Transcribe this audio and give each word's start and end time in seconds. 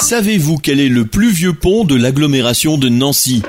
Savez-vous 0.00 0.58
quel 0.58 0.78
est 0.78 0.88
le 0.88 1.04
plus 1.04 1.32
vieux 1.32 1.52
pont 1.52 1.84
de 1.84 1.96
l'agglomération 1.96 2.78
de 2.78 2.88
Nancy 2.88 3.42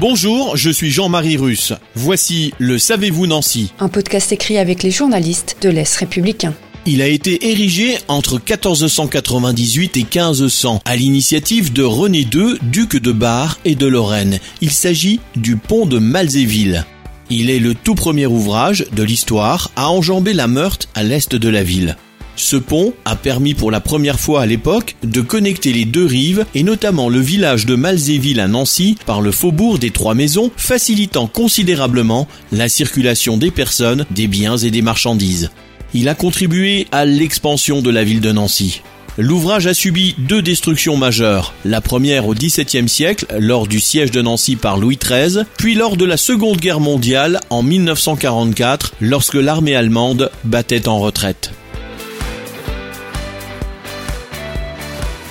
Bonjour, 0.00 0.56
je 0.56 0.70
suis 0.70 0.90
Jean-Marie 0.90 1.36
Russe. 1.36 1.74
Voici 1.94 2.54
le 2.58 2.78
Savez-vous 2.78 3.26
Nancy 3.26 3.72
Un 3.78 3.88
podcast 3.88 4.32
écrit 4.32 4.56
avec 4.56 4.82
les 4.82 4.90
journalistes 4.90 5.58
de 5.60 5.68
l'Est 5.68 5.94
républicain. 5.96 6.54
Il 6.86 7.02
a 7.02 7.08
été 7.08 7.50
érigé 7.50 7.98
entre 8.08 8.36
1498 8.36 9.96
et 9.98 10.00
1500 10.00 10.80
à 10.84 10.96
l'initiative 10.96 11.74
de 11.74 11.82
René 11.82 12.20
II, 12.20 12.56
duc 12.62 12.96
de 12.96 13.12
Bar 13.12 13.58
et 13.66 13.74
de 13.74 13.86
Lorraine. 13.86 14.38
Il 14.62 14.70
s'agit 14.70 15.20
du 15.36 15.56
pont 15.56 15.84
de 15.84 15.98
Malzéville. 15.98 16.86
Il 17.28 17.50
est 17.50 17.60
le 17.60 17.74
tout 17.74 17.94
premier 17.94 18.26
ouvrage 18.26 18.86
de 18.92 19.02
l'histoire 19.02 19.70
à 19.76 19.90
enjamber 19.90 20.32
la 20.32 20.48
Meurthe 20.48 20.88
à 20.94 21.04
l'est 21.04 21.36
de 21.36 21.48
la 21.50 21.62
ville. 21.62 21.96
Ce 22.38 22.54
pont 22.54 22.94
a 23.04 23.16
permis 23.16 23.52
pour 23.54 23.72
la 23.72 23.80
première 23.80 24.20
fois 24.20 24.42
à 24.42 24.46
l'époque 24.46 24.94
de 25.02 25.20
connecter 25.20 25.72
les 25.72 25.84
deux 25.84 26.06
rives 26.06 26.46
et 26.54 26.62
notamment 26.62 27.08
le 27.08 27.18
village 27.18 27.66
de 27.66 27.74
Malzéville 27.74 28.38
à 28.38 28.46
Nancy 28.46 28.96
par 29.06 29.20
le 29.20 29.32
faubourg 29.32 29.80
des 29.80 29.90
Trois 29.90 30.14
Maisons, 30.14 30.52
facilitant 30.56 31.26
considérablement 31.26 32.28
la 32.52 32.68
circulation 32.68 33.38
des 33.38 33.50
personnes, 33.50 34.06
des 34.12 34.28
biens 34.28 34.56
et 34.56 34.70
des 34.70 34.82
marchandises. 34.82 35.50
Il 35.94 36.08
a 36.08 36.14
contribué 36.14 36.86
à 36.92 37.04
l'expansion 37.04 37.82
de 37.82 37.90
la 37.90 38.04
ville 38.04 38.20
de 38.20 38.30
Nancy. 38.30 38.82
L'ouvrage 39.18 39.66
a 39.66 39.74
subi 39.74 40.14
deux 40.16 40.40
destructions 40.40 40.96
majeures. 40.96 41.54
La 41.64 41.80
première 41.80 42.28
au 42.28 42.34
XVIIe 42.34 42.88
siècle, 42.88 43.26
lors 43.36 43.66
du 43.66 43.80
siège 43.80 44.12
de 44.12 44.22
Nancy 44.22 44.54
par 44.54 44.78
Louis 44.78 44.96
XIII, 44.96 45.42
puis 45.56 45.74
lors 45.74 45.96
de 45.96 46.04
la 46.04 46.16
Seconde 46.16 46.58
Guerre 46.58 46.78
mondiale 46.78 47.40
en 47.50 47.64
1944, 47.64 48.92
lorsque 49.00 49.34
l'armée 49.34 49.74
allemande 49.74 50.30
battait 50.44 50.86
en 50.86 51.00
retraite. 51.00 51.50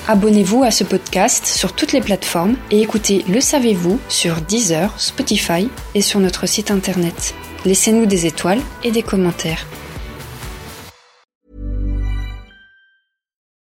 Abonnez-vous 0.10 0.64
à 0.64 0.72
ce 0.72 0.86
podcast 0.86 1.46
sur 1.46 1.74
toutes 1.74 1.92
les 1.92 2.00
plateformes 2.00 2.56
et 2.72 2.80
écoutez 2.82 3.26
Le 3.28 3.42
Savez-vous 3.42 4.00
sur 4.08 4.40
Deezer, 4.40 4.98
Spotify 4.98 5.68
et 5.96 6.02
sur 6.02 6.22
notre 6.22 6.48
site 6.48 6.72
internet. 6.72 7.36
Laissez-nous 7.66 8.06
des 8.06 8.26
étoiles 8.26 8.62
et 8.86 8.92
des 8.92 9.04
commentaires. 9.04 9.68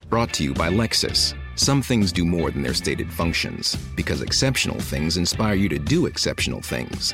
Brought 0.09 0.31
to 0.37 0.43
you 0.45 0.53
by 0.53 0.69
Lexus. 0.69 1.35
Some 1.57 1.81
things 1.81 2.13
do 2.13 2.23
more 2.23 2.49
than 2.49 2.61
their 2.61 2.73
stated 2.73 3.11
functions, 3.11 3.75
because 3.97 4.21
exceptional 4.21 4.79
things 4.79 5.17
inspire 5.17 5.55
you 5.55 5.67
to 5.67 5.77
do 5.77 6.07
exceptional 6.07 6.61
things. 6.61 7.13